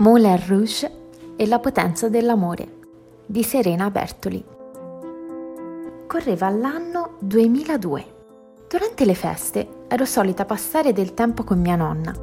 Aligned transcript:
Moulin 0.00 0.42
Rouge 0.46 0.90
e 1.36 1.46
la 1.46 1.58
potenza 1.58 2.08
dell'amore 2.08 2.78
di 3.26 3.42
Serena 3.42 3.90
Bertoli. 3.90 4.42
Correva 6.06 6.48
l'anno 6.48 7.16
2002. 7.18 8.14
Durante 8.66 9.04
le 9.04 9.14
feste 9.14 9.84
ero 9.88 10.06
solita 10.06 10.46
passare 10.46 10.94
del 10.94 11.12
tempo 11.12 11.44
con 11.44 11.60
mia 11.60 11.76
nonna. 11.76 12.14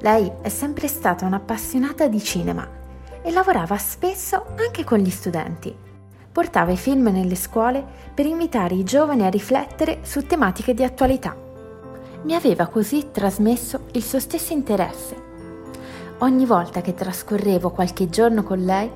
Lei 0.00 0.32
è 0.40 0.48
sempre 0.48 0.88
stata 0.88 1.26
un'appassionata 1.26 2.06
di 2.06 2.20
cinema 2.20 2.66
e 3.20 3.30
lavorava 3.30 3.76
spesso 3.76 4.46
anche 4.56 4.84
con 4.84 5.00
gli 5.00 5.10
studenti. 5.10 5.76
Portava 6.32 6.72
i 6.72 6.78
film 6.78 7.08
nelle 7.08 7.36
scuole 7.36 7.84
per 8.14 8.24
invitare 8.24 8.74
i 8.74 8.84
giovani 8.84 9.26
a 9.26 9.28
riflettere 9.28 9.98
su 10.00 10.24
tematiche 10.24 10.72
di 10.72 10.82
attualità. 10.82 11.36
Mi 12.22 12.34
aveva 12.34 12.68
così 12.68 13.10
trasmesso 13.10 13.80
il 13.92 14.02
suo 14.02 14.18
stesso 14.18 14.54
interesse 14.54 15.32
Ogni 16.18 16.46
volta 16.46 16.80
che 16.80 16.94
trascorrevo 16.94 17.70
qualche 17.70 18.08
giorno 18.08 18.44
con 18.44 18.58
lei, 18.58 18.88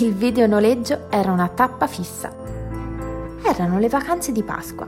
il 0.00 0.12
videonoleggio 0.12 1.10
era 1.10 1.32
una 1.32 1.48
tappa 1.48 1.86
fissa. 1.86 2.30
Erano 3.42 3.78
le 3.78 3.88
vacanze 3.88 4.32
di 4.32 4.42
Pasqua 4.42 4.86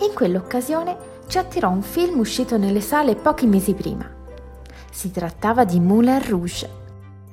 e 0.00 0.06
in 0.06 0.14
quell'occasione 0.14 0.96
ci 1.26 1.36
attirò 1.36 1.68
un 1.68 1.82
film 1.82 2.18
uscito 2.18 2.56
nelle 2.56 2.80
sale 2.80 3.14
pochi 3.14 3.46
mesi 3.46 3.74
prima. 3.74 4.08
Si 4.90 5.10
trattava 5.10 5.64
di 5.64 5.80
Moulin 5.80 6.26
Rouge. 6.26 6.80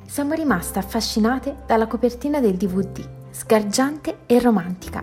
Siamo 0.05 0.33
rimaste 0.33 0.79
affascinate 0.79 1.59
dalla 1.65 1.87
copertina 1.87 2.41
del 2.41 2.57
DVD, 2.57 3.07
sgargiante 3.29 4.19
e 4.25 4.41
romantica. 4.41 5.01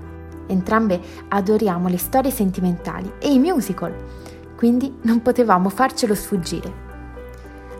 Entrambe 0.48 1.00
adoriamo 1.28 1.88
le 1.88 1.98
storie 1.98 2.30
sentimentali 2.30 3.10
e 3.20 3.32
i 3.32 3.38
musical, 3.38 3.94
quindi 4.54 4.98
non 5.02 5.22
potevamo 5.22 5.70
farcelo 5.70 6.14
sfuggire 6.14 6.85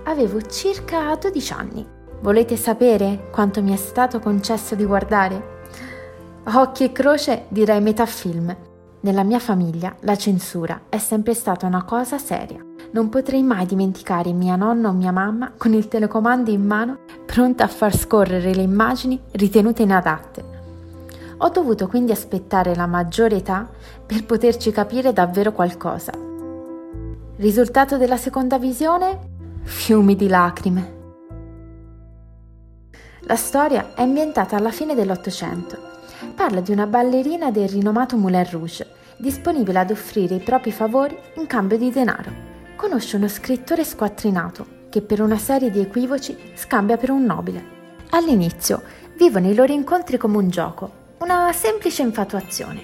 avevo 0.07 0.41
circa 0.43 1.15
12 1.15 1.53
anni. 1.53 1.87
Volete 2.21 2.57
sapere 2.57 3.29
quanto 3.31 3.63
mi 3.63 3.73
è 3.73 3.77
stato 3.77 4.19
concesso 4.19 4.75
di 4.75 4.85
guardare? 4.85 5.55
Occhi 6.45 6.85
e 6.85 6.93
croce 6.93 7.45
direi 7.49 7.81
metà 7.81 8.07
film. 8.07 8.55
Nella 9.01 9.25
mia 9.25 9.39
famiglia 9.39 9.95
la 10.01 10.17
censura 10.17 10.83
è 10.89 10.99
sempre 10.99 11.35
stata 11.35 11.67
una 11.67 11.85
cosa 11.85 12.19
seria. 12.19 12.65
Non 12.93 13.09
potrei 13.09 13.43
mai 13.43 13.67
dimenticare 13.67 14.33
mia 14.33 14.57
nonna 14.57 14.89
o 14.89 14.93
mia 14.93 15.13
mamma 15.13 15.53
con 15.57 15.75
il 15.75 15.89
telecomando 15.89 16.51
in 16.51 16.65
mano 16.65 16.99
pronta 17.27 17.65
a 17.65 17.69
far 17.69 17.97
scorrere 17.97 18.55
le 18.55 18.63
immagini 18.63 19.21
ritenute 19.33 19.83
inadatte. 19.83 20.55
Ho 21.39 21.49
dovuto 21.51 21.89
quindi 21.89 22.13
aspettare 22.13 22.75
la 22.75 22.87
maggiore 22.87 23.37
età 23.37 23.69
per 24.07 24.25
poterci 24.25 24.71
capire 24.71 25.13
davvero 25.13 25.53
qualcosa. 25.53 26.13
Risultato 27.37 27.99
della 27.99 28.17
seconda 28.17 28.59
visione? 28.59 29.35
Fiumi 29.67 30.15
di 30.15 30.29
lacrime. 30.29 30.95
La 33.23 33.35
storia 33.35 33.95
è 33.97 34.03
ambientata 34.03 34.55
alla 34.55 34.71
fine 34.71 34.95
dell'Ottocento. 34.95 35.77
Parla 36.37 36.61
di 36.61 36.71
una 36.71 36.87
ballerina 36.87 37.51
del 37.51 37.69
rinomato 37.69 38.17
Moulin 38.17 38.49
Rouge, 38.49 38.87
disponibile 39.17 39.81
ad 39.81 39.91
offrire 39.91 40.37
i 40.37 40.41
propri 40.41 40.71
favori 40.71 41.19
in 41.35 41.47
cambio 41.47 41.77
di 41.77 41.91
denaro. 41.91 42.31
Conosce 42.77 43.17
uno 43.17 43.27
scrittore 43.27 43.85
squattrinato 43.85 44.85
che 44.89 45.03
per 45.03 45.21
una 45.21 45.37
serie 45.37 45.71
di 45.71 45.81
equivoci 45.81 46.37
scambia 46.55 46.97
per 46.97 47.11
un 47.11 47.25
nobile. 47.25 47.75
All'inizio 48.11 48.83
vivono 49.17 49.51
i 49.51 49.55
loro 49.55 49.73
incontri 49.73 50.17
come 50.17 50.37
un 50.37 50.49
gioco, 50.49 51.15
una 51.19 51.53
semplice 51.53 52.03
infatuazione. 52.03 52.83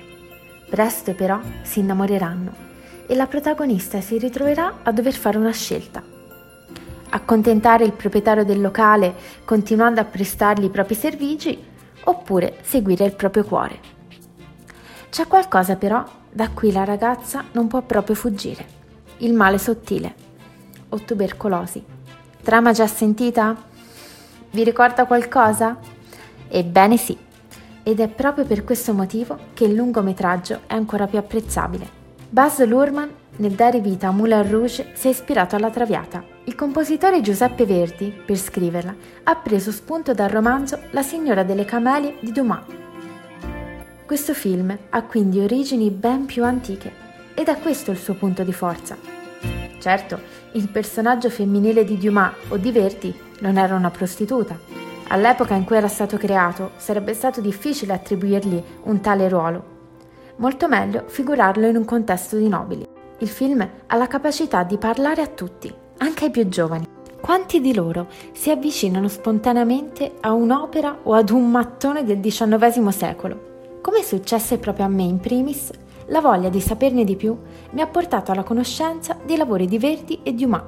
Presto 0.69 1.15
però 1.15 1.41
si 1.63 1.79
innamoreranno 1.79 2.71
e 3.07 3.15
la 3.15 3.29
protagonista 3.29 4.01
si 4.01 4.19
ritroverà 4.19 4.81
a 4.83 4.91
dover 4.91 5.15
fare 5.15 5.39
una 5.39 5.53
scelta 5.53 6.11
accontentare 7.14 7.84
il 7.84 7.92
proprietario 7.92 8.45
del 8.45 8.61
locale 8.61 9.14
continuando 9.45 10.00
a 10.00 10.05
prestargli 10.05 10.64
i 10.64 10.70
propri 10.70 10.95
servigi 10.95 11.70
oppure 12.05 12.58
seguire 12.62 13.05
il 13.05 13.14
proprio 13.14 13.45
cuore. 13.45 13.78
C'è 15.11 15.27
qualcosa 15.27 15.77
però 15.77 16.05
da 16.30 16.48
cui 16.50 16.73
la 16.73 16.84
ragazza 16.84 17.45
non 17.52 17.68
può 17.68 17.83
proprio 17.83 18.17
fuggire, 18.17 18.64
il 19.18 19.34
male 19.34 19.58
sottile 19.58 20.14
o 20.89 20.98
tubercolosi. 21.00 21.84
Trama 22.42 22.73
già 22.73 22.86
sentita? 22.86 23.55
Vi 24.50 24.64
ricorda 24.64 25.05
qualcosa? 25.05 25.79
Ebbene 26.48 26.96
sì, 26.96 27.17
ed 27.83 28.00
è 28.00 28.08
proprio 28.08 28.44
per 28.44 28.64
questo 28.64 28.94
motivo 28.94 29.39
che 29.52 29.64
il 29.64 29.74
lungometraggio 29.74 30.61
è 30.67 30.74
ancora 30.74 31.06
più 31.06 31.18
apprezzabile. 31.18 32.00
Buzz 32.29 32.64
Lurman 32.64 33.11
nel 33.37 33.53
dare 33.53 33.81
vita 33.81 34.09
a 34.09 34.11
Moulin 34.11 34.48
Rouge 34.48 34.91
si 34.95 35.07
è 35.07 35.11
ispirato 35.11 35.57
alla 35.57 35.70
Traviata. 35.70 36.23
Il 36.45 36.55
compositore 36.55 37.20
Giuseppe 37.20 37.65
Verdi, 37.65 38.13
per 38.25 38.37
scriverla, 38.37 38.95
ha 39.23 39.37
preso 39.37 39.73
spunto 39.73 40.13
dal 40.13 40.29
romanzo 40.29 40.79
La 40.91 41.03
signora 41.03 41.42
delle 41.42 41.65
camelie 41.65 42.17
di 42.21 42.33
Dumas. 42.33 42.65
Questo 44.05 44.35
film 44.35 44.77
ha 44.91 45.03
quindi 45.05 45.41
origini 45.41 45.89
ben 45.91 46.27
più 46.27 46.45
antiche 46.45 46.92
ed 47.35 47.48
è 47.48 47.59
questo 47.59 47.91
il 47.91 47.97
suo 47.97 48.15
punto 48.15 48.42
di 48.42 48.53
forza. 48.53 48.97
Certo, 49.79 50.21
il 50.53 50.69
personaggio 50.69 51.31
femminile 51.31 51.85
di 51.85 51.97
Dumas 51.97 52.35
o 52.48 52.59
di 52.59 52.71
Verdi 52.71 53.19
non 53.41 53.57
era 53.57 53.75
una 53.75 53.91
prostituta. 53.91 54.59
All'epoca 55.09 55.55
in 55.55 55.65
cui 55.65 55.77
era 55.77 55.89
stato 55.89 56.17
creato 56.19 56.73
sarebbe 56.77 57.15
stato 57.15 57.41
difficile 57.41 57.95
attribuirgli 57.95 58.63
un 58.85 59.01
tale 59.01 59.29
ruolo. 59.29 59.71
Molto 60.37 60.69
meglio 60.69 61.05
figurarlo 61.07 61.67
in 61.67 61.77
un 61.77 61.85
contesto 61.85 62.37
di 62.37 62.48
nobili. 62.48 62.92
Il 63.23 63.29
film 63.29 63.65
ha 63.87 63.97
la 63.97 64.09
capacità 64.09 64.65
di 64.65 64.79
parlare 64.79 65.23
a 65.23 65.29
tutti, 65.29 65.73
anche 65.99 66.25
ai 66.25 66.31
più 66.33 66.49
giovani. 66.49 66.85
Quanti 67.21 67.61
di 67.61 67.73
loro 67.73 68.09
si 68.33 68.51
avvicinano 68.51 69.07
spontaneamente 69.07 70.15
a 70.23 70.33
un'opera 70.33 70.99
o 71.05 71.15
ad 71.15 71.31
un 71.31 71.49
mattone 71.49 72.03
del 72.03 72.19
XIX 72.19 72.89
secolo? 72.89 73.79
Come 73.81 74.03
successe 74.03 74.59
proprio 74.59 74.87
a 74.87 74.89
me 74.89 75.05
in 75.05 75.21
primis, 75.21 75.71
la 76.07 76.21
voglia 76.21 76.49
di 76.49 76.61
saperne 76.61 77.05
di 77.05 77.15
più 77.15 77.39
mi 77.71 77.81
ha 77.81 77.87
portato 77.87 78.33
alla 78.33 78.43
conoscenza 78.43 79.17
dei 79.25 79.37
lavori 79.37 79.67
di 79.67 79.79
Verdi 79.79 80.19
e 80.25 80.35
di 80.35 80.43
Dumas. 80.43 80.65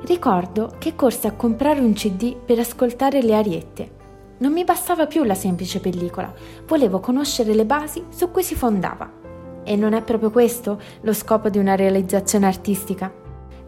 Ricordo 0.00 0.72
che 0.78 0.96
corsi 0.96 1.28
a 1.28 1.34
comprare 1.34 1.78
un 1.78 1.92
CD 1.92 2.34
per 2.34 2.58
ascoltare 2.58 3.22
le 3.22 3.36
ariette. 3.36 3.90
Non 4.38 4.50
mi 4.50 4.64
bastava 4.64 5.06
più 5.06 5.22
la 5.22 5.34
semplice 5.34 5.78
pellicola, 5.78 6.34
volevo 6.66 6.98
conoscere 6.98 7.54
le 7.54 7.64
basi 7.64 8.04
su 8.08 8.28
cui 8.32 8.42
si 8.42 8.56
fondava. 8.56 9.21
E 9.64 9.76
non 9.76 9.92
è 9.92 10.02
proprio 10.02 10.30
questo 10.30 10.80
lo 11.02 11.12
scopo 11.12 11.48
di 11.48 11.58
una 11.58 11.76
realizzazione 11.76 12.46
artistica? 12.46 13.12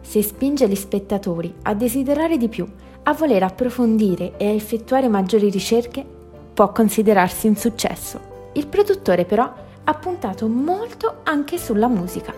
Se 0.01 0.21
spinge 0.21 0.67
gli 0.67 0.75
spettatori 0.75 1.53
a 1.63 1.73
desiderare 1.73 2.37
di 2.37 2.47
più, 2.47 2.67
a 3.03 3.13
voler 3.13 3.43
approfondire 3.43 4.33
e 4.37 4.47
a 4.47 4.51
effettuare 4.51 5.07
maggiori 5.07 5.49
ricerche, 5.49 6.05
può 6.53 6.71
considerarsi 6.71 7.47
un 7.47 7.55
successo. 7.55 8.33
Il 8.53 8.67
produttore 8.67 9.25
però 9.25 9.51
ha 9.83 9.93
puntato 9.93 10.47
molto 10.47 11.21
anche 11.23 11.57
sulla 11.57 11.87
musica. 11.87 12.33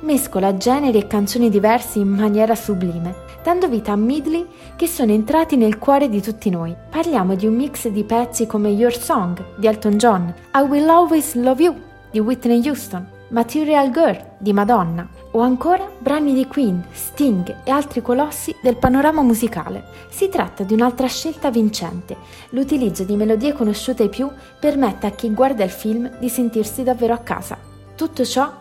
Mescola 0.00 0.56
generi 0.56 0.98
e 0.98 1.06
canzoni 1.06 1.50
diversi 1.50 2.00
in 2.00 2.08
maniera 2.08 2.54
sublime, 2.54 3.14
dando 3.42 3.68
vita 3.68 3.92
a 3.92 3.96
medley 3.96 4.46
che 4.76 4.86
sono 4.86 5.12
entrati 5.12 5.56
nel 5.56 5.78
cuore 5.78 6.08
di 6.08 6.20
tutti 6.20 6.50
noi. 6.50 6.74
Parliamo 6.90 7.34
di 7.34 7.46
un 7.46 7.54
mix 7.54 7.88
di 7.88 8.04
pezzi 8.04 8.46
come 8.46 8.70
Your 8.70 8.94
Song 8.94 9.42
di 9.56 9.66
Elton 9.66 9.96
John, 9.96 10.34
I 10.54 10.60
Will 10.60 10.88
Always 10.88 11.34
Love 11.34 11.62
You 11.62 11.88
di 12.10 12.18
Whitney 12.18 12.66
Houston, 12.66 13.06
Material 13.28 13.90
Girl 13.90 14.20
di 14.38 14.52
Madonna 14.52 15.08
o 15.32 15.40
ancora 15.40 15.88
brani 15.98 16.34
di 16.34 16.46
Queen, 16.46 16.84
Sting 16.90 17.62
e 17.62 17.70
altri 17.70 18.02
colossi 18.02 18.54
del 18.60 18.76
panorama 18.76 19.22
musicale. 19.22 19.84
Si 20.08 20.28
tratta 20.28 20.64
di 20.64 20.74
un'altra 20.74 21.06
scelta 21.06 21.50
vincente. 21.50 22.16
L'utilizzo 22.50 23.04
di 23.04 23.14
melodie 23.14 23.52
conosciute 23.52 24.04
ai 24.04 24.08
più 24.08 24.28
permette 24.58 25.06
a 25.06 25.10
chi 25.10 25.32
guarda 25.32 25.62
il 25.62 25.70
film 25.70 26.18
di 26.18 26.28
sentirsi 26.28 26.82
davvero 26.82 27.14
a 27.14 27.18
casa. 27.18 27.56
Tutto 27.94 28.24
ciò 28.24 28.52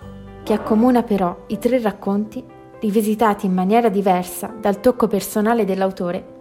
che 0.43 0.53
accomuna 0.53 1.01
però 1.01 1.45
i 1.47 1.57
tre 1.57 1.81
racconti, 1.81 2.43
rivisitati 2.79 3.47
in 3.47 3.53
maniera 3.53 3.89
diversa 3.89 4.53
dal 4.59 4.79
tocco 4.79 5.07
personale 5.07 5.65
dell'autore, 5.65 6.37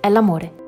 è 0.00 0.08
l'amore. 0.08 0.58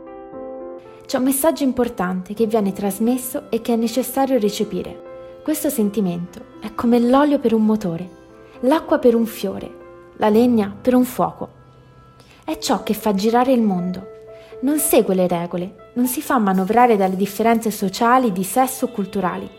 C'è 1.05 1.19
un 1.19 1.25
messaggio 1.25 1.65
importante 1.65 2.33
che 2.33 2.47
viene 2.47 2.73
trasmesso 2.73 3.51
e 3.51 3.61
che 3.61 3.73
è 3.73 3.77
necessario 3.77 4.39
recepire. 4.39 5.11
Questo 5.43 5.71
sentimento 5.71 6.41
è 6.61 6.73
come 6.73 7.01
l'olio 7.01 7.41
per 7.41 7.53
un 7.53 7.65
motore, 7.65 8.09
l'acqua 8.61 9.01
per 9.01 9.17
un 9.17 9.27
fiore, 9.27 9.69
la 10.19 10.29
legna 10.29 10.73
per 10.81 10.95
un 10.95 11.05
fuoco. 11.05 11.49
È 12.45 12.57
ciò 12.59 12.85
che 12.85 12.95
fa 12.95 13.13
girare 13.13 13.51
il 13.51 13.61
mondo. 13.61 14.07
Non 14.61 14.79
segue 14.79 15.17
le 15.17 15.27
regole, 15.27 15.91
non 15.95 16.07
si 16.07 16.23
fa 16.23 16.39
manovrare 16.39 16.97
dalle 16.97 17.17
differenze 17.17 17.73
sociali, 17.73 18.31
di 18.31 18.45
sesso 18.45 18.85
o 18.85 18.93
culturali. 18.93 19.51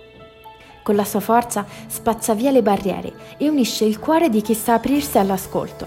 Con 0.84 0.96
la 0.96 1.04
sua 1.04 1.20
forza 1.20 1.66
spazza 1.88 2.34
via 2.34 2.52
le 2.52 2.62
barriere 2.62 3.12
e 3.38 3.50
unisce 3.50 3.84
il 3.84 4.00
cuore 4.00 4.30
di 4.30 4.42
chi 4.42 4.54
sa 4.54 4.76
aprirsi 4.76 5.18
all'ascolto. 5.18 5.86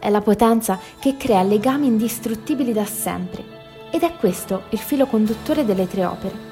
È 0.00 0.10
la 0.10 0.20
potenza 0.20 0.80
che 0.98 1.16
crea 1.16 1.44
legami 1.44 1.86
indistruttibili 1.86 2.72
da 2.72 2.84
sempre 2.84 3.44
ed 3.92 4.02
è 4.02 4.16
questo 4.16 4.62
il 4.70 4.78
filo 4.78 5.06
conduttore 5.06 5.64
delle 5.64 5.86
tre 5.86 6.04
opere. 6.04 6.49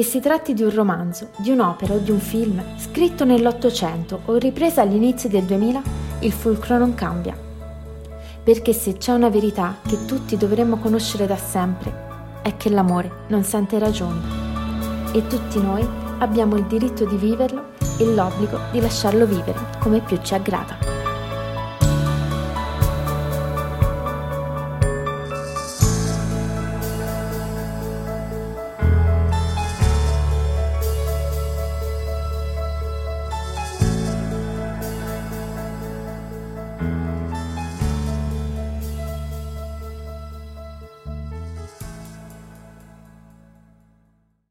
Che 0.00 0.06
si 0.06 0.20
tratti 0.20 0.54
di 0.54 0.62
un 0.62 0.74
romanzo, 0.74 1.28
di 1.36 1.50
un'opera 1.50 1.92
o 1.92 1.98
di 1.98 2.10
un 2.10 2.20
film, 2.20 2.64
scritto 2.78 3.26
nell'Ottocento 3.26 4.22
o 4.24 4.36
ripresa 4.36 4.80
all'inizio 4.80 5.28
del 5.28 5.42
2000, 5.42 5.82
il 6.20 6.32
fulcro 6.32 6.78
non 6.78 6.94
cambia. 6.94 7.36
perché 8.42 8.72
se 8.72 8.96
c'è 8.96 9.12
una 9.12 9.28
verità 9.28 9.76
che 9.86 10.06
tutti 10.06 10.38
dovremmo 10.38 10.78
conoscere 10.78 11.26
da 11.26 11.36
sempre, 11.36 11.92
è 12.40 12.56
che 12.56 12.70
l'amore 12.70 13.26
non 13.28 13.44
sente 13.44 13.78
ragioni 13.78 14.22
e 15.12 15.26
tutti 15.26 15.60
noi 15.60 15.86
abbiamo 16.20 16.56
il 16.56 16.64
diritto 16.64 17.04
di 17.04 17.16
viverlo 17.16 17.72
e 17.98 18.06
l'obbligo 18.06 18.58
di 18.72 18.80
lasciarlo 18.80 19.26
vivere 19.26 19.58
come 19.80 20.00
più 20.00 20.18
ci 20.22 20.32
aggrada. 20.32 20.89